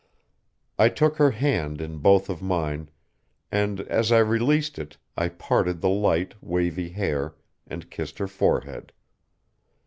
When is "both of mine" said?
1.99-2.89